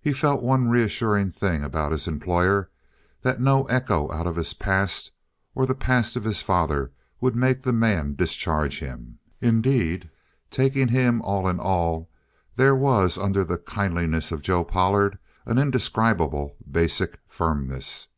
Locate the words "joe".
14.42-14.64